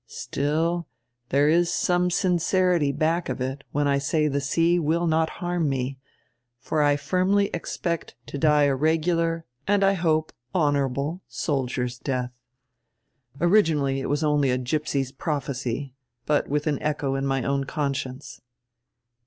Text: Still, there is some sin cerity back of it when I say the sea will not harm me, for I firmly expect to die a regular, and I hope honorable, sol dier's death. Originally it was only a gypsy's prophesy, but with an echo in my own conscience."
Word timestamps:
Still, 0.07 0.87
there 1.29 1.47
is 1.47 1.71
some 1.71 2.09
sin 2.09 2.37
cerity 2.37 2.91
back 2.91 3.29
of 3.29 3.39
it 3.39 3.63
when 3.71 3.87
I 3.87 3.99
say 3.99 4.27
the 4.27 4.41
sea 4.41 4.79
will 4.79 5.05
not 5.05 5.29
harm 5.45 5.69
me, 5.69 5.99
for 6.59 6.81
I 6.81 6.95
firmly 6.95 7.51
expect 7.53 8.15
to 8.25 8.39
die 8.39 8.63
a 8.63 8.73
regular, 8.73 9.45
and 9.67 9.83
I 9.83 9.93
hope 9.93 10.33
honorable, 10.55 11.21
sol 11.27 11.67
dier's 11.67 11.99
death. 11.99 12.31
Originally 13.39 13.99
it 14.01 14.09
was 14.09 14.23
only 14.23 14.49
a 14.49 14.57
gypsy's 14.57 15.11
prophesy, 15.11 15.93
but 16.25 16.49
with 16.49 16.65
an 16.65 16.81
echo 16.81 17.13
in 17.13 17.27
my 17.27 17.43
own 17.43 17.65
conscience." 17.65 18.41